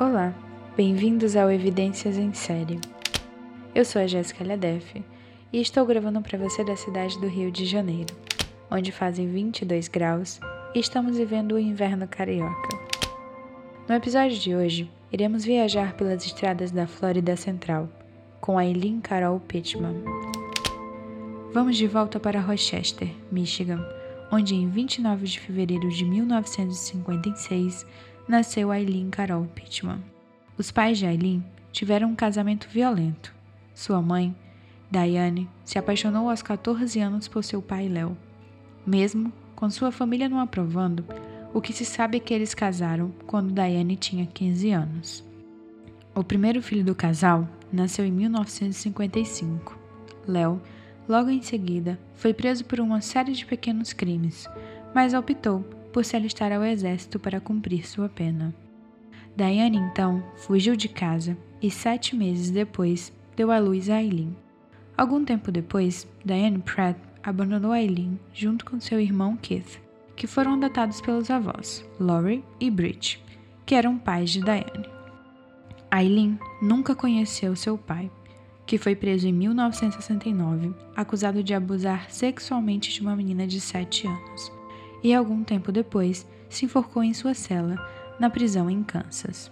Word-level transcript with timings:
Olá, 0.00 0.34
bem-vindos 0.78 1.36
ao 1.36 1.52
Evidências 1.52 2.16
em 2.16 2.32
Série. 2.32 2.80
Eu 3.74 3.84
sou 3.84 4.00
a 4.00 4.06
Jéssica 4.06 4.42
Ladef 4.42 5.04
e 5.52 5.60
estou 5.60 5.84
gravando 5.84 6.22
para 6.22 6.38
você 6.38 6.64
da 6.64 6.74
cidade 6.74 7.20
do 7.20 7.26
Rio 7.26 7.52
de 7.52 7.66
Janeiro, 7.66 8.16
onde 8.70 8.92
fazem 8.92 9.30
22 9.30 9.88
graus 9.88 10.40
e 10.74 10.80
estamos 10.80 11.18
vivendo 11.18 11.52
o 11.52 11.58
inverno 11.58 12.08
carioca. 12.08 12.70
No 13.86 13.94
episódio 13.94 14.38
de 14.38 14.56
hoje, 14.56 14.90
iremos 15.12 15.44
viajar 15.44 15.92
pelas 15.92 16.24
estradas 16.24 16.70
da 16.70 16.86
Flórida 16.86 17.36
Central 17.36 17.86
com 18.40 18.58
Eileen 18.58 19.02
Carol 19.02 19.38
Pittman. 19.38 20.02
Vamos 21.52 21.76
de 21.76 21.86
volta 21.86 22.18
para 22.18 22.40
Rochester, 22.40 23.10
Michigan, 23.30 23.86
onde 24.32 24.54
em 24.54 24.66
29 24.66 25.26
de 25.26 25.38
fevereiro 25.38 25.90
de 25.90 26.06
1956 26.06 27.84
nasceu 28.28 28.70
Aileen 28.70 29.10
Carol 29.10 29.44
Pittman. 29.54 30.02
Os 30.56 30.70
pais 30.70 30.98
de 30.98 31.06
Aileen 31.06 31.44
tiveram 31.72 32.08
um 32.08 32.14
casamento 32.14 32.68
violento. 32.68 33.34
Sua 33.74 34.02
mãe, 34.02 34.34
Diane, 34.90 35.48
se 35.64 35.78
apaixonou 35.78 36.28
aos 36.28 36.42
14 36.42 37.00
anos 37.00 37.28
por 37.28 37.44
seu 37.44 37.62
pai 37.62 37.88
Léo. 37.88 38.16
Mesmo 38.86 39.32
com 39.54 39.70
sua 39.70 39.92
família 39.92 40.28
não 40.28 40.40
aprovando, 40.40 41.04
o 41.52 41.60
que 41.60 41.72
se 41.72 41.84
sabe 41.84 42.18
é 42.18 42.20
que 42.20 42.32
eles 42.34 42.54
casaram 42.54 43.12
quando 43.26 43.52
Diane 43.52 43.96
tinha 43.96 44.26
15 44.26 44.70
anos. 44.70 45.24
O 46.14 46.24
primeiro 46.24 46.62
filho 46.62 46.84
do 46.84 46.94
casal 46.94 47.48
nasceu 47.72 48.04
em 48.04 48.12
1955. 48.12 49.78
Léo, 50.26 50.60
logo 51.08 51.30
em 51.30 51.42
seguida, 51.42 51.98
foi 52.14 52.34
preso 52.34 52.64
por 52.64 52.80
uma 52.80 53.00
série 53.00 53.32
de 53.32 53.46
pequenos 53.46 53.92
crimes, 53.92 54.48
mas 54.94 55.14
optou 55.14 55.64
por 55.92 56.04
se 56.04 56.16
alistar 56.16 56.52
ao 56.52 56.64
exército 56.64 57.18
para 57.18 57.40
cumprir 57.40 57.86
sua 57.86 58.08
pena. 58.08 58.54
Diane 59.36 59.78
então 59.78 60.22
fugiu 60.36 60.76
de 60.76 60.88
casa 60.88 61.36
e 61.62 61.70
sete 61.70 62.16
meses 62.16 62.50
depois 62.50 63.12
deu 63.36 63.50
à 63.50 63.58
luz 63.58 63.88
a 63.88 64.02
Eileen. 64.02 64.36
Algum 64.96 65.24
tempo 65.24 65.50
depois, 65.50 66.06
Diane 66.24 66.58
Pratt 66.58 66.98
abandonou 67.22 67.74
Eileen 67.74 68.18
junto 68.34 68.64
com 68.64 68.80
seu 68.80 69.00
irmão 69.00 69.36
Keith, 69.36 69.80
que 70.14 70.26
foram 70.26 70.54
adotados 70.54 71.00
pelos 71.00 71.30
avós, 71.30 71.84
Laurie 71.98 72.44
e 72.58 72.70
Bridge, 72.70 73.22
que 73.64 73.74
eram 73.74 73.98
pais 73.98 74.30
de 74.30 74.42
Diane. 74.42 74.88
Eileen 75.92 76.38
nunca 76.60 76.94
conheceu 76.94 77.56
seu 77.56 77.78
pai, 77.78 78.10
que 78.66 78.78
foi 78.78 78.94
preso 78.94 79.26
em 79.26 79.32
1969, 79.32 80.74
acusado 80.94 81.42
de 81.42 81.54
abusar 81.54 82.10
sexualmente 82.10 82.92
de 82.92 83.00
uma 83.00 83.16
menina 83.16 83.46
de 83.46 83.60
7 83.60 84.06
anos 84.06 84.59
e 85.02 85.14
algum 85.14 85.42
tempo 85.42 85.72
depois 85.72 86.26
se 86.48 86.64
enforcou 86.64 87.02
em 87.02 87.14
sua 87.14 87.34
cela, 87.34 87.76
na 88.18 88.28
prisão 88.28 88.68
em 88.68 88.82
Kansas. 88.82 89.50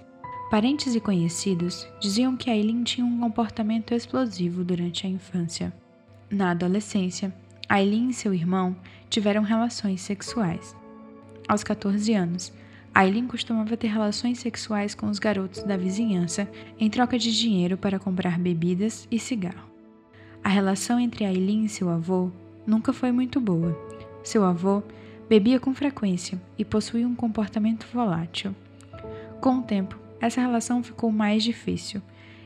Parentes 0.51 0.95
e 0.95 1.01
conhecidos 1.01 1.87
diziam 2.01 2.37
que 2.37 2.51
Aileen 2.51 2.83
tinha 2.83 3.07
um 3.07 3.21
comportamento 3.21 3.93
explosivo 3.93 4.65
durante 4.65 5.07
a 5.07 5.11
infância. 5.11 5.73
Na 6.31 6.51
adolescência, 6.51 7.35
Aileen 7.69 8.09
e 8.09 8.15
seu 8.15 8.33
irmão 8.33 8.75
tiveram 9.11 9.43
relações 9.43 10.01
sexuais. 10.01 10.75
Aos 11.47 11.63
14 11.63 12.15
anos, 12.15 12.53
Aileen 12.95 13.27
costumava 13.27 13.77
ter 13.77 13.89
relações 13.89 14.39
sexuais 14.39 14.95
com 14.95 15.07
os 15.07 15.19
garotos 15.19 15.63
da 15.63 15.77
vizinhança 15.77 16.51
em 16.79 16.89
troca 16.89 17.19
de 17.19 17.31
dinheiro 17.39 17.77
para 17.77 17.99
comprar 17.99 18.39
bebidas 18.39 19.07
e 19.11 19.19
cigarro. 19.19 19.69
A 20.43 20.49
relação 20.49 20.99
entre 20.99 21.25
Aileen 21.25 21.65
e 21.65 21.69
seu 21.69 21.91
avô 21.91 22.31
nunca 22.67 22.93
foi 22.93 23.13
muito 23.13 23.41
boa. 23.41 23.79
Seu 24.23 24.45
avô 24.45 24.83
Bebia 25.29 25.61
com 25.61 25.75
frequência 25.75 26.41
e 26.57 26.65
possuía 26.65 27.07
um 27.07 27.15
comportamento 27.15 27.87
volátil. 27.93 28.57
Com 29.41 29.59
o 29.59 29.63
tempo, 29.63 29.99
essa 30.19 30.41
relação 30.41 30.83
ficou 30.83 31.13
mais 31.13 31.45
difícil 31.45 32.01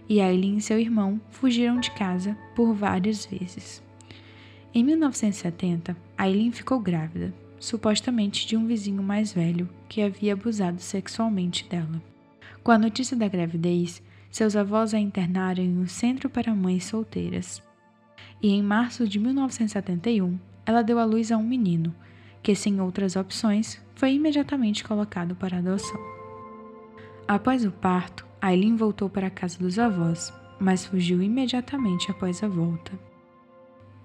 e 0.08 0.20
Aileen 0.20 0.56
e 0.56 0.60
seu 0.60 0.80
irmão 0.80 1.20
fugiram 1.30 1.78
de 1.78 1.92
casa 1.92 2.36
por 2.56 2.74
várias 2.74 3.24
vezes. 3.24 3.80
Em 4.74 4.82
1970, 4.82 5.96
Aileen 6.18 6.50
ficou 6.50 6.80
grávida, 6.80 7.32
supostamente 7.60 8.46
de 8.48 8.56
um 8.56 8.66
vizinho 8.66 9.02
mais 9.02 9.32
velho 9.32 9.68
que 9.88 10.02
havia 10.02 10.32
abusado 10.32 10.80
sexualmente 10.80 11.68
dela. 11.68 12.02
Com 12.64 12.72
a 12.72 12.78
notícia 12.78 13.16
da 13.16 13.28
gravidez, 13.28 14.02
seus 14.28 14.56
avós 14.56 14.92
a 14.92 14.98
internaram 14.98 15.62
em 15.62 15.78
um 15.78 15.86
centro 15.86 16.28
para 16.28 16.54
mães 16.54 16.86
solteiras. 16.86 17.62
E 18.42 18.48
em 18.48 18.62
março 18.62 19.06
de 19.06 19.20
1971, 19.20 20.36
ela 20.66 20.82
deu 20.82 20.98
à 20.98 21.04
luz 21.04 21.30
a 21.30 21.36
um 21.36 21.42
menino, 21.42 21.94
que, 22.42 22.54
sem 22.54 22.80
outras 22.80 23.16
opções, 23.16 23.80
foi 23.94 24.14
imediatamente 24.14 24.82
colocado 24.82 25.34
para 25.36 25.58
adoção. 25.58 26.00
Após 27.26 27.64
o 27.64 27.70
parto, 27.70 28.26
Aileen 28.40 28.76
voltou 28.76 29.08
para 29.08 29.28
a 29.28 29.30
casa 29.30 29.58
dos 29.58 29.78
avós, 29.78 30.32
mas 30.58 30.84
fugiu 30.84 31.22
imediatamente 31.22 32.10
após 32.10 32.42
a 32.42 32.48
volta. 32.48 32.92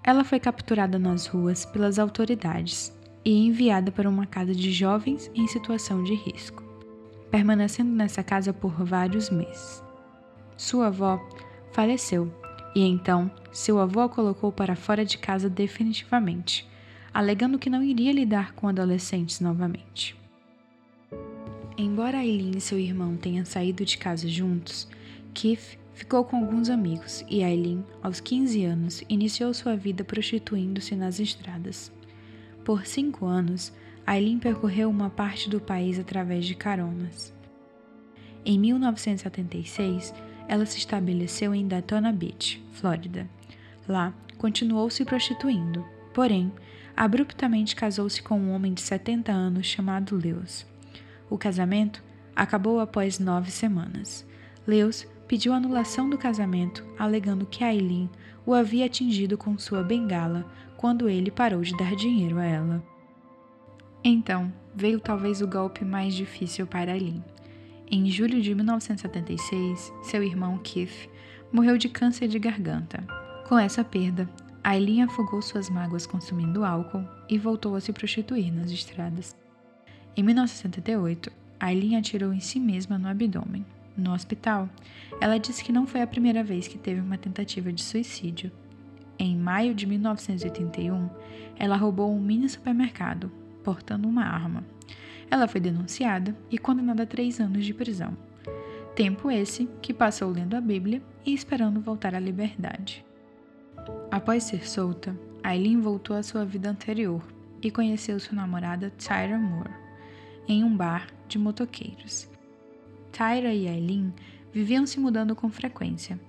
Ela 0.03 0.23
foi 0.23 0.39
capturada 0.39 0.99
nas 0.99 1.25
ruas 1.25 1.65
pelas 1.65 1.99
autoridades 1.99 2.95
e 3.25 3.45
enviada 3.45 3.91
para 3.91 4.09
uma 4.09 4.25
casa 4.25 4.53
de 4.53 4.71
jovens 4.71 5.29
em 5.35 5.47
situação 5.47 6.03
de 6.03 6.13
risco, 6.13 6.63
permanecendo 7.29 7.91
nessa 7.91 8.23
casa 8.23 8.53
por 8.53 8.71
vários 8.85 9.29
meses. 9.29 9.83
Sua 10.55 10.87
avó 10.87 11.19
faleceu 11.71 12.31
e 12.75 12.81
então 12.81 13.29
seu 13.51 13.79
avô 13.79 14.01
a 14.01 14.09
colocou 14.09 14.51
para 14.51 14.75
fora 14.75 15.03
de 15.03 15.17
casa 15.17 15.49
definitivamente 15.49 16.67
alegando 17.13 17.59
que 17.59 17.69
não 17.69 17.83
iria 17.83 18.11
lidar 18.11 18.53
com 18.53 18.67
adolescentes 18.67 19.39
novamente. 19.39 20.15
Embora 21.77 22.17
Aileen 22.17 22.57
e 22.57 22.61
seu 22.61 22.79
irmão 22.79 23.15
tenham 23.15 23.45
saído 23.45 23.85
de 23.85 23.97
casa 23.97 24.27
juntos, 24.27 24.87
Keith 25.33 25.77
ficou 25.93 26.23
com 26.23 26.37
alguns 26.37 26.69
amigos 26.69 27.23
e 27.29 27.43
Aileen, 27.43 27.83
aos 28.01 28.19
15 28.19 28.65
anos, 28.65 29.03
iniciou 29.07 29.53
sua 29.53 29.75
vida 29.75 30.03
prostituindo-se 30.03 30.95
nas 30.95 31.19
estradas. 31.19 31.91
Por 32.65 32.85
cinco 32.85 33.25
anos, 33.25 33.71
Aileen 34.05 34.39
percorreu 34.39 34.89
uma 34.89 35.09
parte 35.09 35.49
do 35.49 35.59
país 35.59 35.99
através 35.99 36.45
de 36.45 36.55
caronas. 36.55 37.33
Em 38.45 38.57
1976, 38.57 40.13
ela 40.47 40.65
se 40.65 40.77
estabeleceu 40.77 41.53
em 41.53 41.67
Daytona 41.67 42.11
Beach, 42.11 42.63
Flórida. 42.71 43.29
Lá, 43.87 44.13
continuou 44.37 44.89
se 44.89 45.03
prostituindo, 45.03 45.85
porém, 46.13 46.51
abruptamente 46.97 47.75
casou-se 47.75 48.23
com 48.23 48.39
um 48.39 48.51
homem 48.51 48.73
de 48.73 48.81
70 48.81 49.31
anos 49.31 49.67
chamado 49.67 50.15
Lewis. 50.15 50.65
O 51.29 51.37
casamento 51.37 52.03
acabou 52.35 52.79
após 52.79 53.19
nove 53.19 53.51
semanas. 53.51 54.25
Lewis 54.65 55.07
pediu 55.27 55.53
anulação 55.53 56.09
do 56.09 56.17
casamento, 56.17 56.83
alegando 56.97 57.45
que 57.45 57.63
Aileen 57.63 58.09
o 58.45 58.53
havia 58.53 58.85
atingido 58.85 59.37
com 59.37 59.57
sua 59.59 59.83
bengala 59.83 60.45
quando 60.75 61.07
ele 61.07 61.29
parou 61.29 61.61
de 61.61 61.77
dar 61.77 61.95
dinheiro 61.95 62.39
a 62.39 62.45
ela. 62.45 62.83
Então, 64.03 64.51
veio 64.73 64.99
talvez 64.99 65.41
o 65.41 65.47
golpe 65.47 65.85
mais 65.85 66.15
difícil 66.15 66.65
para 66.65 66.93
Aileen. 66.93 67.23
Em 67.89 68.09
julho 68.09 68.41
de 68.41 68.55
1976, 68.55 69.93
seu 70.03 70.23
irmão 70.23 70.57
Keith 70.57 71.09
morreu 71.51 71.77
de 71.77 71.89
câncer 71.89 72.27
de 72.27 72.39
garganta. 72.39 73.05
Com 73.47 73.57
essa 73.57 73.83
perda, 73.83 74.29
Aileen 74.63 75.03
afogou 75.03 75.41
suas 75.41 75.69
mágoas 75.69 76.05
consumindo 76.05 76.65
álcool 76.65 77.07
e 77.29 77.37
voltou 77.37 77.75
a 77.75 77.81
se 77.81 77.93
prostituir 77.93 78.53
nas 78.53 78.71
estradas. 78.71 79.35
Em 80.15 80.23
1978, 80.23 81.31
Aileen 81.59 81.97
atirou 81.97 82.33
em 82.33 82.39
si 82.39 82.59
mesma 82.59 82.97
no 82.97 83.07
abdômen. 83.07 83.65
No 83.95 84.13
hospital, 84.13 84.69
ela 85.19 85.39
disse 85.39 85.63
que 85.63 85.71
não 85.71 85.87
foi 85.87 86.01
a 86.01 86.07
primeira 86.07 86.43
vez 86.43 86.67
que 86.67 86.77
teve 86.77 87.01
uma 87.01 87.17
tentativa 87.17 87.71
de 87.71 87.81
suicídio. 87.81 88.51
Em 89.17 89.35
maio 89.35 89.73
de 89.73 89.87
1981, 89.87 91.09
ela 91.57 91.75
roubou 91.75 92.13
um 92.13 92.19
mini 92.19 92.47
supermercado, 92.47 93.31
portando 93.63 94.07
uma 94.07 94.23
arma. 94.23 94.63
Ela 95.29 95.47
foi 95.47 95.59
denunciada 95.59 96.35
e 96.51 96.57
condenada 96.57 97.03
a 97.03 97.07
três 97.07 97.39
anos 97.39 97.65
de 97.65 97.73
prisão. 97.73 98.15
Tempo 98.95 99.29
esse 99.29 99.67
que 99.81 99.93
passou 99.93 100.31
lendo 100.31 100.55
a 100.55 100.61
Bíblia 100.61 101.01
e 101.25 101.33
esperando 101.33 101.81
voltar 101.81 102.15
à 102.15 102.19
liberdade. 102.19 103.05
Após 104.11 104.43
ser 104.43 104.67
solta, 104.67 105.17
Aileen 105.43 105.79
voltou 105.79 106.15
à 106.15 106.23
sua 106.23 106.45
vida 106.45 106.69
anterior 106.69 107.21
e 107.61 107.71
conheceu 107.71 108.19
sua 108.19 108.35
namorada 108.35 108.91
Tyra 108.97 109.37
Moore 109.37 109.71
em 110.47 110.63
um 110.63 110.75
bar 110.75 111.07
de 111.27 111.37
motoqueiros. 111.37 112.29
Tyra 113.11 113.53
e 113.53 113.67
Aileen 113.67 114.13
viviam 114.53 114.85
se 114.85 114.99
mudando 114.99 115.35
com 115.35 115.49
frequência. 115.49 116.19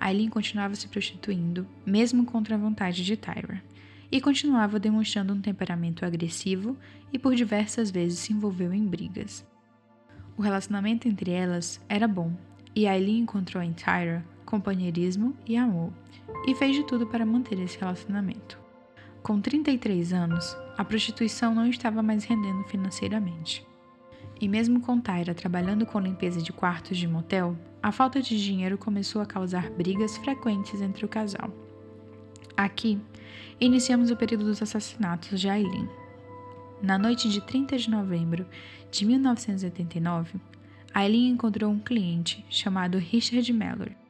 Aileen 0.00 0.28
continuava 0.28 0.74
se 0.74 0.88
prostituindo, 0.88 1.66
mesmo 1.84 2.24
contra 2.24 2.54
a 2.54 2.58
vontade 2.58 3.04
de 3.04 3.16
Tyra, 3.16 3.62
e 4.10 4.20
continuava 4.20 4.78
demonstrando 4.78 5.34
um 5.34 5.40
temperamento 5.40 6.04
agressivo 6.04 6.76
e 7.12 7.18
por 7.18 7.34
diversas 7.34 7.90
vezes 7.90 8.20
se 8.20 8.32
envolveu 8.32 8.72
em 8.72 8.86
brigas. 8.86 9.46
O 10.36 10.42
relacionamento 10.42 11.08
entre 11.08 11.30
elas 11.30 11.80
era 11.88 12.08
bom, 12.08 12.32
e 12.74 12.86
Aileen 12.86 13.20
encontrou 13.20 13.62
em 13.62 13.72
Tyra 13.72 14.24
companheirismo 14.48 15.36
e 15.46 15.58
amor, 15.58 15.92
e 16.46 16.54
fez 16.54 16.74
de 16.74 16.82
tudo 16.84 17.06
para 17.06 17.26
manter 17.26 17.60
esse 17.60 17.78
relacionamento. 17.78 18.58
Com 19.22 19.38
33 19.42 20.14
anos, 20.14 20.56
a 20.78 20.82
prostituição 20.82 21.54
não 21.54 21.66
estava 21.66 22.02
mais 22.02 22.24
rendendo 22.24 22.64
financeiramente. 22.64 23.66
e 24.40 24.46
mesmo 24.46 24.80
com 24.80 25.00
Tyra 25.00 25.34
trabalhando 25.34 25.84
com 25.84 25.98
limpeza 25.98 26.40
de 26.40 26.52
quartos 26.52 26.96
de 26.96 27.08
motel, 27.08 27.56
a 27.82 27.90
falta 27.90 28.22
de 28.22 28.40
dinheiro 28.42 28.78
começou 28.78 29.20
a 29.20 29.26
causar 29.26 29.68
brigas 29.70 30.16
frequentes 30.16 30.80
entre 30.80 31.04
o 31.04 31.08
casal. 31.08 31.50
Aqui, 32.56 33.00
iniciamos 33.60 34.12
o 34.12 34.16
período 34.16 34.44
dos 34.44 34.62
assassinatos 34.62 35.40
de 35.40 35.48
Aileen. 35.48 35.88
Na 36.80 36.96
noite 36.96 37.28
de 37.28 37.40
30 37.40 37.76
de 37.76 37.90
novembro 37.90 38.46
de 38.92 39.04
1989, 39.04 40.38
Aileen 40.94 41.30
encontrou 41.30 41.70
um 41.70 41.80
cliente 41.80 42.44
chamado 42.48 42.96
Richard 42.96 43.52
Mallory. 43.52 44.07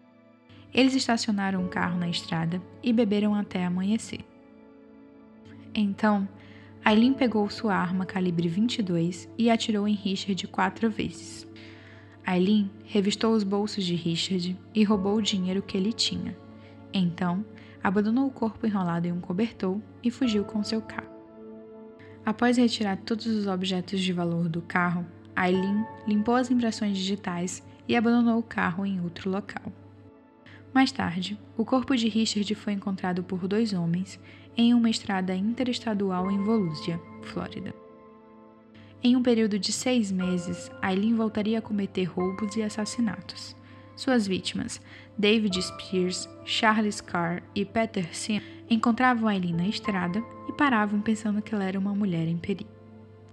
Eles 0.72 0.94
estacionaram 0.94 1.62
um 1.62 1.68
carro 1.68 1.98
na 1.98 2.08
estrada 2.08 2.60
e 2.82 2.92
beberam 2.92 3.34
até 3.34 3.64
amanhecer. 3.64 4.20
Então, 5.74 6.28
Aileen 6.84 7.12
pegou 7.12 7.48
sua 7.50 7.74
arma 7.74 8.06
calibre 8.06 8.48
22 8.48 9.28
e 9.36 9.50
atirou 9.50 9.86
em 9.86 9.94
Richard 9.94 10.46
quatro 10.48 10.90
vezes. 10.90 11.46
Aileen 12.24 12.70
revistou 12.84 13.32
os 13.32 13.42
bolsos 13.42 13.84
de 13.84 13.94
Richard 13.94 14.58
e 14.74 14.84
roubou 14.84 15.16
o 15.16 15.22
dinheiro 15.22 15.62
que 15.62 15.76
ele 15.76 15.92
tinha. 15.92 16.36
Então, 16.92 17.44
abandonou 17.82 18.26
o 18.26 18.30
corpo 18.30 18.66
enrolado 18.66 19.06
em 19.06 19.12
um 19.12 19.20
cobertor 19.20 19.80
e 20.02 20.10
fugiu 20.10 20.44
com 20.44 20.62
seu 20.62 20.82
carro. 20.82 21.08
Após 22.24 22.58
retirar 22.58 22.98
todos 22.98 23.26
os 23.26 23.46
objetos 23.46 24.00
de 24.00 24.12
valor 24.12 24.48
do 24.48 24.60
carro, 24.60 25.06
Aileen 25.34 25.84
limpou 26.06 26.34
as 26.34 26.50
impressões 26.50 26.96
digitais 26.96 27.62
e 27.86 27.96
abandonou 27.96 28.38
o 28.38 28.42
carro 28.42 28.84
em 28.84 29.00
outro 29.00 29.30
local. 29.30 29.72
Mais 30.72 30.92
tarde, 30.92 31.38
o 31.56 31.64
corpo 31.64 31.96
de 31.96 32.08
Richard 32.08 32.54
foi 32.54 32.72
encontrado 32.72 33.22
por 33.22 33.48
dois 33.48 33.72
homens 33.72 34.20
em 34.56 34.74
uma 34.74 34.90
estrada 34.90 35.34
interestadual 35.34 36.30
em 36.30 36.42
Volusia, 36.42 37.00
Flórida. 37.22 37.74
Em 39.02 39.14
um 39.14 39.22
período 39.22 39.58
de 39.58 39.72
seis 39.72 40.10
meses, 40.10 40.70
Aileen 40.82 41.14
voltaria 41.14 41.60
a 41.60 41.62
cometer 41.62 42.04
roubos 42.04 42.56
e 42.56 42.62
assassinatos. 42.62 43.56
Suas 43.94 44.26
vítimas, 44.26 44.80
David 45.16 45.60
Spears, 45.62 46.28
Charles 46.44 47.00
Carr 47.00 47.42
e 47.54 47.64
Peter 47.64 48.14
Sim, 48.14 48.40
encontravam 48.68 49.28
Aileen 49.28 49.54
na 49.54 49.68
estrada 49.68 50.22
e 50.48 50.52
paravam 50.52 51.00
pensando 51.00 51.42
que 51.42 51.54
ela 51.54 51.64
era 51.64 51.78
uma 51.78 51.94
mulher 51.94 52.26
em 52.28 52.36
perigo. 52.36 52.77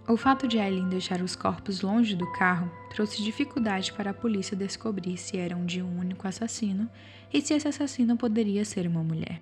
O 0.07 0.15
fato 0.15 0.47
de 0.47 0.59
Aileen 0.59 0.87
deixar 0.87 1.19
os 1.19 1.35
corpos 1.35 1.81
longe 1.81 2.15
do 2.15 2.31
carro 2.33 2.71
trouxe 2.91 3.23
dificuldade 3.23 3.91
para 3.91 4.11
a 4.11 4.13
polícia 4.13 4.55
descobrir 4.55 5.17
se 5.17 5.35
eram 5.35 5.65
de 5.65 5.81
um 5.81 5.99
único 5.99 6.27
assassino 6.27 6.87
e 7.33 7.41
se 7.41 7.55
esse 7.55 7.67
assassino 7.67 8.15
poderia 8.15 8.63
ser 8.63 8.85
uma 8.85 9.03
mulher. 9.03 9.41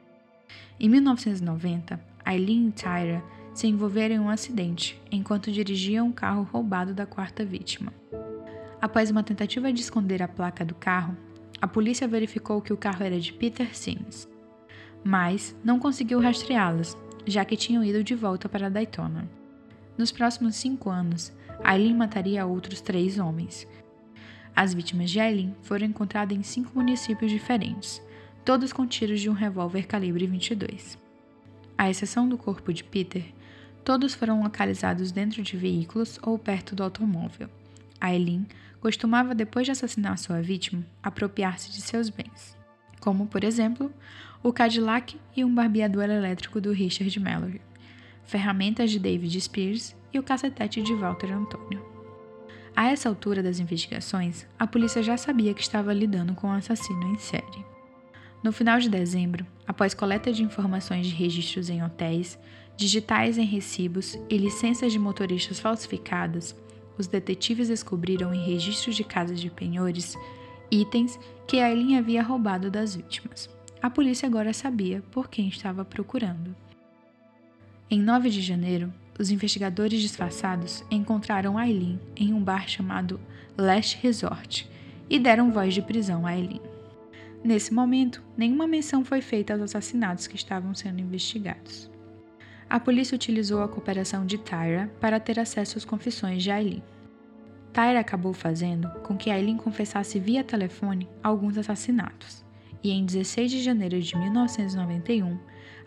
Em 0.80 0.88
1990, 0.88 2.00
Aileen 2.24 2.70
e 2.70 2.72
Tyra 2.72 3.22
se 3.54 3.68
envolveram 3.68 4.16
em 4.16 4.20
um 4.20 4.30
acidente 4.30 4.98
enquanto 5.12 5.52
dirigiam 5.52 6.08
um 6.08 6.14
carro 6.14 6.44
roubado 6.44 6.94
da 6.94 7.06
quarta 7.06 7.44
vítima. 7.44 7.94
Após 8.82 9.12
uma 9.12 9.22
tentativa 9.22 9.72
de 9.72 9.82
esconder 9.82 10.24
a 10.24 10.30
placa 10.30 10.64
do 10.64 10.76
carro, 10.76 11.18
a 11.62 11.68
polícia 11.68 12.08
verificou 12.08 12.62
que 12.62 12.72
o 12.72 12.78
carro 12.78 13.04
era 13.04 13.20
de 13.20 13.34
Peter 13.34 13.76
Sims, 13.76 14.30
mas 15.04 15.54
não 15.62 15.78
conseguiu 15.78 16.22
rastreá-las, 16.22 16.98
já 17.28 17.44
que 17.44 17.58
tinham 17.58 17.84
ido 17.84 18.02
de 18.02 18.16
volta 18.16 18.48
para 18.48 18.70
Daytona. 18.70 19.43
Nos 19.96 20.12
próximos 20.12 20.56
cinco 20.56 20.90
anos, 20.90 21.32
Aileen 21.64 21.94
mataria 21.94 22.46
outros 22.46 22.82
três 22.82 23.20
homens. 23.20 23.68
As 24.56 24.74
vítimas 24.74 25.12
de 25.12 25.20
Aileen 25.20 25.56
foram 25.62 25.86
encontradas 25.86 26.36
em 26.36 26.42
cinco 26.42 26.72
municípios 26.76 27.32
diferentes, 27.32 28.02
todos 28.44 28.74
com 28.74 28.88
tiros 28.88 29.22
de 29.22 29.30
um 29.30 29.34
revólver 29.34 29.86
calibre 29.86 30.26
22. 30.26 30.98
À 31.78 31.90
exceção 31.92 32.28
do 32.28 32.40
corpo 32.40 32.74
de 32.74 32.84
Peter, 32.84 33.24
todos 33.84 34.16
foram 34.16 34.42
localizados 34.42 35.12
dentro 35.12 35.44
de 35.44 35.56
veículos 35.56 36.20
ou 36.24 36.40
perto 36.40 36.76
do 36.76 36.84
automóvel. 36.84 37.48
Aileen 38.02 38.48
costumava, 38.82 39.36
depois 39.36 39.66
de 39.66 39.72
assassinar 39.72 40.18
sua 40.18 40.42
vítima, 40.42 40.84
apropriar-se 41.04 41.72
de 41.72 41.82
seus 41.82 42.10
bens, 42.10 42.58
como, 43.00 43.28
por 43.28 43.44
exemplo, 43.44 43.94
o 44.42 44.52
Cadillac 44.52 45.20
e 45.36 45.46
um 45.46 45.54
barbeador 45.54 46.10
elétrico 46.10 46.60
do 46.60 46.72
Richard 46.72 47.18
Mallory 47.20 47.62
ferramentas 48.26 48.92
de 48.92 49.00
David 49.00 49.40
Spears 49.40 49.96
e 50.14 50.20
o 50.20 50.24
cacetete 50.24 50.82
de 50.82 50.94
Walter 50.94 51.32
Antônio. 51.32 51.84
A 52.76 52.90
essa 52.90 53.08
altura 53.08 53.44
das 53.44 53.60
investigações, 53.60 54.48
a 54.58 54.66
polícia 54.66 55.04
já 55.04 55.16
sabia 55.16 55.54
que 55.54 55.62
estava 55.62 55.94
lidando 55.94 56.34
com 56.34 56.48
um 56.48 56.54
assassino 56.54 57.08
em 57.08 57.18
série. 57.18 57.66
No 58.44 58.52
final 58.52 58.80
de 58.80 58.90
dezembro, 58.90 59.46
após 59.68 59.94
coleta 59.94 60.32
de 60.32 60.44
informações 60.44 61.08
de 61.08 61.14
registros 61.14 61.70
em 61.70 61.84
hotéis, 61.84 62.38
digitais 62.76 63.38
em 63.38 63.46
recibos 63.46 64.18
e 64.30 64.38
licenças 64.38 64.92
de 64.92 65.00
motoristas 65.00 65.60
falsificadas, 65.60 66.56
os 66.98 67.08
detetives 67.08 67.68
descobriram 67.68 68.34
em 68.34 68.46
registros 68.46 68.96
de 68.96 69.04
casas 69.04 69.40
de 69.40 69.50
penhores 69.50 70.18
itens 70.70 71.20
que 71.48 71.60
Aileen 71.60 71.98
havia 71.98 72.24
roubado 72.24 72.70
das 72.70 72.96
vítimas. 72.96 73.50
A 73.82 73.90
polícia 73.90 74.28
agora 74.28 74.54
sabia 74.54 75.04
por 75.12 75.30
quem 75.30 75.48
estava 75.48 75.86
procurando. 75.86 76.56
Em 77.94 78.02
9 78.02 78.28
de 78.32 78.42
janeiro, 78.42 78.92
os 79.20 79.30
investigadores 79.30 80.02
disfarçados 80.02 80.84
encontraram 80.90 81.60
Aileen 81.60 82.00
em 82.16 82.34
um 82.34 82.42
bar 82.44 82.68
chamado 82.68 83.20
Last 83.56 84.00
Resort 84.02 84.68
e 85.08 85.20
deram 85.20 85.52
voz 85.52 85.76
de 85.76 85.82
prisão 85.84 86.26
a 86.26 86.32
Aileen. 86.32 86.60
Nesse 87.44 87.72
momento, 87.72 88.24
nenhuma 88.36 88.66
menção 88.66 89.06
foi 89.06 89.22
feita 89.22 89.54
aos 89.54 89.62
assassinatos 89.62 90.26
que 90.26 90.36
estavam 90.36 90.74
sendo 90.74 91.02
investigados. 91.02 91.88
A 92.68 92.80
polícia 92.80 93.14
utilizou 93.14 93.62
a 93.62 93.70
cooperação 93.70 94.26
de 94.26 94.40
Tyra 94.40 94.92
para 95.00 95.20
ter 95.20 95.40
acesso 95.40 95.78
às 95.78 95.86
confissões 95.86 96.42
de 96.42 96.50
Aileen. 96.50 96.82
Tyra 97.72 98.00
acabou 98.00 98.34
fazendo 98.34 98.90
com 99.04 99.16
que 99.16 99.30
Aileen 99.30 99.58
confessasse 99.58 100.18
via 100.18 100.44
telefone 100.44 101.08
alguns 101.22 101.60
assassinatos, 101.60 102.44
e 102.84 102.90
em 102.90 103.06
16 103.06 103.52
de 103.52 103.62
janeiro 103.62 104.02
de 104.02 104.18
1991, 104.18 105.38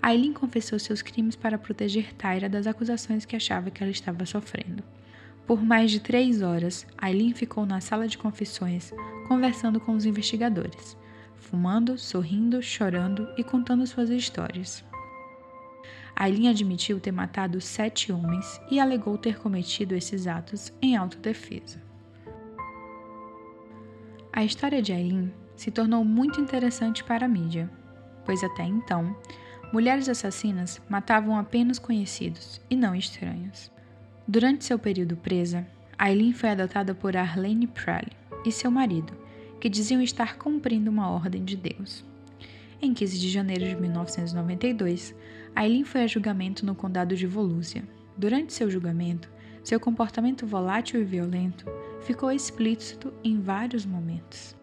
Aileen 0.06 0.32
confessou 0.32 0.78
seus 0.78 1.02
crimes 1.02 1.34
para 1.34 1.58
proteger 1.58 2.14
Tyra 2.14 2.48
das 2.48 2.68
acusações 2.68 3.24
que 3.24 3.34
achava 3.34 3.72
que 3.72 3.82
ela 3.82 3.90
estava 3.90 4.24
sofrendo. 4.24 4.84
Por 5.44 5.60
mais 5.60 5.90
de 5.90 5.98
três 5.98 6.42
horas, 6.42 6.86
Aileen 6.96 7.34
ficou 7.34 7.66
na 7.66 7.80
sala 7.80 8.06
de 8.06 8.16
confissões, 8.16 8.92
conversando 9.26 9.80
com 9.80 9.96
os 9.96 10.04
investigadores, 10.04 10.96
fumando, 11.34 11.98
sorrindo, 11.98 12.62
chorando 12.62 13.28
e 13.36 13.42
contando 13.42 13.84
suas 13.84 14.08
histórias. 14.08 14.84
Aileen 16.14 16.50
admitiu 16.50 17.00
ter 17.00 17.10
matado 17.10 17.60
sete 17.60 18.12
homens 18.12 18.60
e 18.70 18.78
alegou 18.78 19.18
ter 19.18 19.40
cometido 19.40 19.96
esses 19.96 20.28
atos 20.28 20.72
em 20.80 20.94
autodefesa. 20.94 21.82
A 24.32 24.44
história 24.44 24.80
de 24.80 24.92
Aileen 24.92 25.34
se 25.56 25.72
tornou 25.72 26.04
muito 26.04 26.40
interessante 26.40 27.02
para 27.02 27.26
a 27.26 27.28
mídia, 27.28 27.68
pois 28.24 28.44
até 28.44 28.62
então 28.62 29.16
mulheres 29.76 30.08
assassinas 30.08 30.80
matavam 30.88 31.38
apenas 31.38 31.78
conhecidos 31.78 32.62
e 32.70 32.74
não 32.74 32.94
estranhos. 32.94 33.70
Durante 34.26 34.64
seu 34.64 34.78
período 34.78 35.18
presa, 35.18 35.66
Aileen 35.98 36.32
foi 36.32 36.48
adotada 36.48 36.94
por 36.94 37.14
Arlene 37.14 37.66
Prally 37.66 38.10
e 38.46 38.50
seu 38.50 38.70
marido, 38.70 39.12
que 39.60 39.68
diziam 39.68 40.00
estar 40.00 40.38
cumprindo 40.38 40.90
uma 40.90 41.10
ordem 41.10 41.44
de 41.44 41.58
Deus. 41.58 42.02
Em 42.80 42.94
15 42.94 43.18
de 43.18 43.28
janeiro 43.28 43.66
de 43.66 43.76
1992, 43.76 45.14
Aileen 45.54 45.84
foi 45.84 46.04
a 46.04 46.06
julgamento 46.06 46.64
no 46.64 46.74
condado 46.74 47.14
de 47.14 47.26
Volusia. 47.26 47.84
Durante 48.16 48.54
seu 48.54 48.70
julgamento, 48.70 49.28
seu 49.62 49.78
comportamento 49.78 50.46
volátil 50.46 51.02
e 51.02 51.04
violento 51.04 51.66
ficou 52.00 52.32
explícito 52.32 53.12
em 53.22 53.42
vários 53.42 53.84
momentos. 53.84 54.56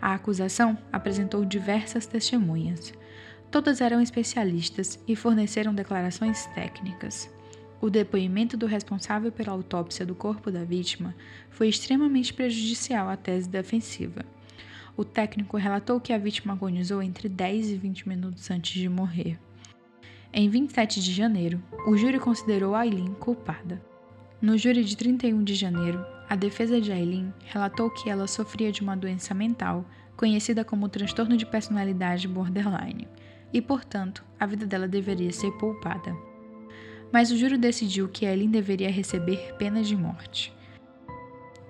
A 0.00 0.14
acusação 0.14 0.78
apresentou 0.90 1.44
diversas 1.44 2.06
testemunhas, 2.06 2.94
Todas 3.50 3.80
eram 3.80 4.00
especialistas 4.00 4.98
e 5.06 5.14
forneceram 5.14 5.74
declarações 5.74 6.46
técnicas. 6.46 7.30
O 7.80 7.88
depoimento 7.88 8.56
do 8.56 8.66
responsável 8.66 9.30
pela 9.30 9.52
autópsia 9.52 10.04
do 10.04 10.14
corpo 10.14 10.50
da 10.50 10.64
vítima 10.64 11.14
foi 11.50 11.68
extremamente 11.68 12.34
prejudicial 12.34 13.08
à 13.08 13.16
tese 13.16 13.48
defensiva. 13.48 14.24
O 14.96 15.04
técnico 15.04 15.56
relatou 15.56 16.00
que 16.00 16.12
a 16.12 16.18
vítima 16.18 16.54
agonizou 16.54 17.02
entre 17.02 17.28
10 17.28 17.70
e 17.70 17.76
20 17.76 18.08
minutos 18.08 18.50
antes 18.50 18.72
de 18.72 18.88
morrer. 18.88 19.38
Em 20.32 20.48
27 20.48 21.00
de 21.00 21.12
janeiro, 21.12 21.62
o 21.86 21.96
júri 21.96 22.18
considerou 22.18 22.74
Aileen 22.74 23.14
culpada. 23.14 23.80
No 24.40 24.58
júri 24.58 24.84
de 24.84 24.96
31 24.96 25.44
de 25.44 25.54
janeiro, 25.54 26.04
a 26.28 26.34
defesa 26.34 26.80
de 26.80 26.90
Aileen 26.90 27.32
relatou 27.46 27.90
que 27.90 28.10
ela 28.10 28.26
sofria 28.26 28.72
de 28.72 28.80
uma 28.80 28.96
doença 28.96 29.32
mental 29.32 29.84
conhecida 30.16 30.64
como 30.64 30.88
transtorno 30.88 31.36
de 31.36 31.46
personalidade 31.46 32.26
borderline 32.26 33.06
e, 33.56 33.62
portanto, 33.62 34.22
a 34.38 34.44
vida 34.44 34.66
dela 34.66 34.86
deveria 34.86 35.32
ser 35.32 35.50
poupada. 35.52 36.14
Mas 37.10 37.30
o 37.30 37.38
júri 37.38 37.56
decidiu 37.56 38.06
que 38.06 38.26
Ellen 38.26 38.50
deveria 38.50 38.90
receber 38.90 39.54
pena 39.54 39.82
de 39.82 39.96
morte. 39.96 40.52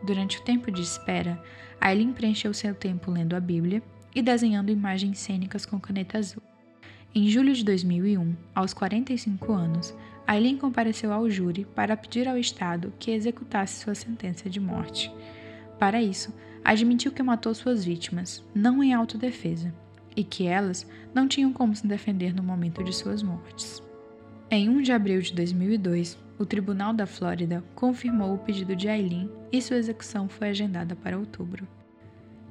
Durante 0.03 0.41
o 0.41 0.43
tempo 0.43 0.69
de 0.69 0.83
espera, 0.83 1.41
Aileen 1.81 2.13
preencheu 2.13 2.53
seu 2.53 2.75
tempo 2.75 3.09
lendo 3.13 3.37
a 3.37 3.41
Bíblia 3.41 3.81
e 4.13 4.21
desenhando 4.21 4.73
imagens 4.73 5.21
cênicas 5.21 5.65
com 5.65 5.79
caneta 5.79 6.19
azul. 6.19 6.43
Em 7.15 7.29
julho 7.29 7.55
de 7.55 7.65
2001, 7.65 8.35
aos 8.53 8.75
45 8.75 9.53
anos, 9.53 9.95
Aileen 10.27 10.59
compareceu 10.59 11.13
ao 11.13 11.31
júri 11.31 11.65
para 11.67 11.97
pedir 11.97 12.27
ao 12.27 12.37
Estado 12.37 12.93
que 12.99 13.13
executasse 13.13 13.85
sua 13.85 13.95
sentença 13.95 14.51
de 14.51 14.59
morte. 14.59 15.09
Para 15.79 16.03
isso, 16.03 16.35
admitiu 16.65 17.13
que 17.13 17.23
matou 17.23 17.55
suas 17.55 17.85
vítimas, 17.85 18.45
não 18.53 18.83
em 18.83 18.93
autodefesa, 18.93 19.73
e 20.17 20.25
que 20.25 20.47
elas 20.47 20.87
não 21.15 21.29
tinham 21.29 21.53
como 21.53 21.77
se 21.77 21.87
defender 21.87 22.35
no 22.35 22.43
momento 22.43 22.83
de 22.83 22.93
suas 22.93 23.23
mortes. 23.23 23.83
Em 24.51 24.69
1 24.69 24.83
de 24.83 24.93
abril 24.93 25.21
de 25.21 25.35
2002, 25.35 26.19
o 26.39 26.47
Tribunal 26.47 26.93
da 26.93 27.07
Flórida 27.07 27.63
confirmou 27.75 28.35
o 28.35 28.39
pedido 28.39 28.75
de 28.75 28.89
Aileen 28.89 29.31
e 29.53 29.61
sua 29.61 29.77
execução 29.77 30.29
foi 30.29 30.51
agendada 30.51 30.95
para 30.97 31.19
outubro. 31.19 31.67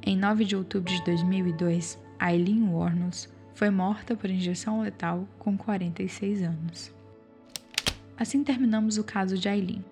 Em 0.02 0.18
9 0.18 0.46
de 0.46 0.56
outubro 0.56 0.94
de 0.94 1.04
2002, 1.04 2.00
Aileen 2.20 2.70
Warnos 2.70 3.30
foi 3.54 3.70
morta 3.70 4.16
por 4.16 4.30
injeção 4.30 4.82
letal 4.82 5.28
com 5.40 5.58
46 5.58 6.44
anos. 6.44 6.94
Assim 8.18 8.44
terminamos 8.44 8.98
o 8.98 9.04
caso 9.04 9.38
de 9.38 9.50
Aileen. 9.50 9.84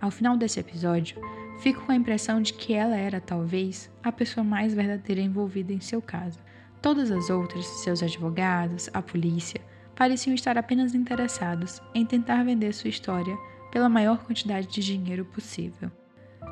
Ao 0.00 0.10
final 0.10 0.36
desse 0.36 0.58
episódio, 0.58 1.20
fico 1.60 1.84
com 1.84 1.92
a 1.92 1.96
impressão 1.96 2.40
de 2.40 2.52
que 2.52 2.72
ela 2.72 2.96
era, 2.96 3.20
talvez, 3.20 3.90
a 4.02 4.10
pessoa 4.10 4.42
mais 4.42 4.72
verdadeira 4.74 5.20
envolvida 5.20 5.72
em 5.72 5.80
seu 5.80 6.00
caso. 6.00 6.38
Todas 6.82 7.10
as 7.10 7.28
outras, 7.28 7.66
seus 7.66 8.02
advogados, 8.02 8.88
a 8.94 9.02
polícia, 9.02 9.60
pareciam 9.94 10.34
estar 10.34 10.56
apenas 10.56 10.94
interessados 10.94 11.82
em 11.94 12.06
tentar 12.06 12.42
vender 12.42 12.72
sua 12.72 12.88
história 12.88 13.36
pela 13.70 13.88
maior 13.88 14.24
quantidade 14.24 14.66
de 14.66 14.82
dinheiro 14.82 15.26
possível. 15.26 15.90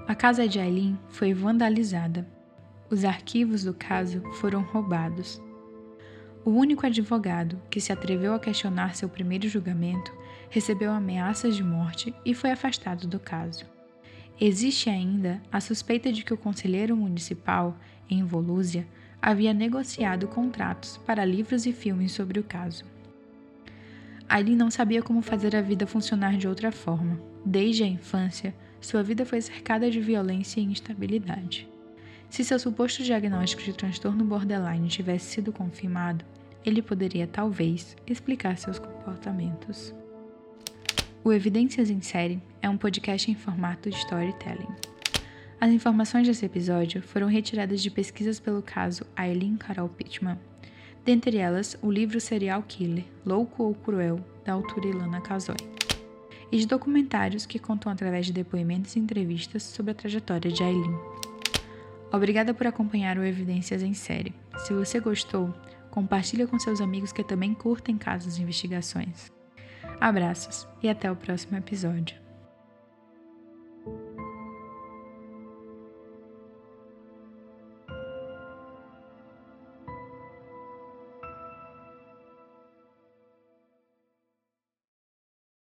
A 0.07 0.15
casa 0.15 0.47
de 0.47 0.61
Aileen 0.61 0.99
foi 1.09 1.33
vandalizada. 1.33 2.29
Os 2.91 3.05
arquivos 3.05 3.65
do 3.65 3.73
caso 3.73 4.23
foram 4.35 4.61
roubados. 4.63 5.41
O 6.45 6.51
único 6.51 6.87
advogado 6.87 7.61
que 7.71 7.81
se 7.81 7.93
atreveu 7.93 8.35
a 8.35 8.39
questionar 8.39 8.95
seu 8.95 9.09
primeiro 9.09 9.49
julgamento 9.49 10.13
recebeu 10.51 10.91
ameaças 10.93 11.57
de 11.57 11.63
morte 11.63 12.15
e 12.25 12.35
foi 12.35 12.51
afastado 12.51 13.07
do 13.07 13.19
caso. 13.19 13.67
Existe 14.41 14.89
ainda 14.89 15.43
a 15.51 15.61
suspeita 15.61 16.13
de 16.13 16.23
que 16.23 16.33
o 16.33 16.39
conselheiro 16.39 16.97
municipal, 16.97 17.77
em 18.09 18.25
Volúzia, 18.25 18.87
havia 19.21 19.53
negociado 19.53 20.29
contratos 20.29 20.99
para 20.99 21.25
livros 21.25 21.67
e 21.67 21.73
filmes 21.73 22.13
sobre 22.13 22.39
o 22.39 22.45
caso. 22.45 22.85
Aileen 24.29 24.57
não 24.57 24.71
sabia 24.71 25.03
como 25.03 25.23
fazer 25.23 25.57
a 25.57 25.63
vida 25.63 25.87
funcionar 25.87 26.37
de 26.37 26.47
outra 26.47 26.71
forma. 26.71 27.19
Desde 27.45 27.83
a 27.83 27.87
infância, 27.87 28.55
sua 28.81 29.03
vida 29.03 29.25
foi 29.25 29.41
cercada 29.41 29.91
de 29.91 30.01
violência 30.01 30.61
e 30.61 30.65
instabilidade. 30.65 31.69
Se 32.29 32.45
seu 32.45 32.59
suposto 32.59 33.03
diagnóstico 33.03 33.63
de 33.63 33.73
transtorno 33.73 34.25
borderline 34.25 34.89
tivesse 34.89 35.33
sido 35.33 35.53
confirmado, 35.53 36.25
ele 36.65 36.83
poderia 36.83 37.27
talvez 37.27 37.97
explicar 38.07 38.59
seus 38.59 38.79
comportamentos. 38.79 39.95
O 41.25 41.33
Evidências 41.33 41.91
em 41.91 42.01
Série 42.03 42.41
é 42.61 42.69
um 42.69 42.77
podcast 42.77 43.31
em 43.31 43.35
formato 43.35 43.89
de 43.89 43.97
storytelling. 43.97 44.98
As 45.61 45.71
informações 45.73 46.25
desse 46.29 46.47
episódio 46.47 47.03
foram 47.03 47.27
retiradas 47.27 47.83
de 47.83 47.91
pesquisas 47.91 48.38
pelo 48.38 48.62
caso 48.62 49.05
Aileen 49.17 49.57
Carol 49.57 49.88
Pittman, 49.88 50.38
dentre 51.05 51.37
elas 51.37 51.77
o 51.83 51.91
livro 51.91 52.21
Serial 52.21 52.62
Killer, 52.62 53.05
Louco 53.27 53.65
ou 53.65 53.75
Cruel, 53.75 54.21
da 54.45 54.53
autora 54.53 54.87
Ilana 54.87 55.21
Kazoy, 55.21 55.57
e 56.53 56.59
de 56.59 56.67
documentários 56.67 57.45
que 57.45 57.59
contam 57.59 57.91
através 57.91 58.27
de 58.27 58.33
depoimentos 58.33 58.95
e 58.95 59.00
entrevistas 59.00 59.65
sobre 59.65 59.91
a 59.91 59.95
trajetória 59.95 60.50
de 60.50 60.62
Aileen. 60.62 60.97
Obrigada 62.12 62.55
por 62.55 62.69
acompanhar 62.69 63.19
o 63.19 63.25
Evidências 63.25 63.83
em 63.83 63.95
Série. 63.95 64.35
Se 64.59 64.73
você 64.73 65.00
gostou, 65.00 65.53
compartilhe 65.91 66.47
com 66.47 66.59
seus 66.59 66.81
amigos 66.81 67.12
que 67.12 67.25
também 67.25 67.53
curtem 67.53 67.99
casos 67.99 68.38
e 68.38 68.43
investigações. 68.43 69.33
Abraços 70.00 70.69
e 70.81 70.88
até 70.88 71.11
o 71.11 71.17
próximo 71.17 71.59
episódio. 71.59 72.28